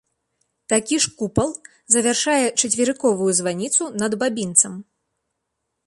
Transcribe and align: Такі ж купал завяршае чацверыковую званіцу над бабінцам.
Такі 0.71 0.95
ж 1.03 1.11
купал 1.19 1.51
завяршае 1.97 2.39
чацверыковую 2.59 3.29
званіцу 3.41 3.83
над 4.05 4.11
бабінцам. 4.25 4.73